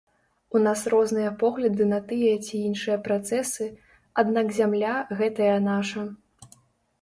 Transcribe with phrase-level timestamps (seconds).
[0.59, 3.67] У нас розныя погляды на тыя ці іншыя працэсы,
[4.25, 6.01] аднак зямля гэтая наша.